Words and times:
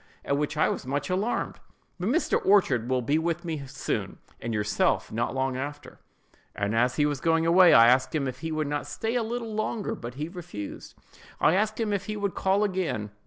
(at 0.25 0.35
which 0.35 0.57
I 0.57 0.67
was 0.67 0.87
much 0.87 1.11
alarmed), 1.11 1.59
"but 1.99 2.09
Mr. 2.09 2.43
Orchard 2.43 2.89
will 2.89 3.03
be 3.03 3.19
with 3.19 3.45
me 3.45 3.67
soon, 3.67 4.17
and 4.41 4.51
yourself 4.51 5.11
not 5.11 5.35
long 5.35 5.55
after." 5.55 5.99
As 6.55 6.95
he 6.95 7.05
was 7.05 7.21
going 7.21 7.45
away, 7.45 7.71
I 7.75 7.85
asked 7.87 8.15
him 8.15 8.27
if 8.27 8.39
he 8.39 8.51
would 8.51 8.65
not 8.65 8.87
stay 8.87 9.13
a 9.13 9.21
little 9.21 9.53
longer, 9.53 9.93
but 9.93 10.15
he 10.15 10.27
refused. 10.27 10.95
I 11.39 11.53
asked 11.53 11.79
him 11.79 11.93
if 11.93 12.05
he 12.07 12.17
would 12.17 12.33
call 12.33 12.63
again. 12.63 13.11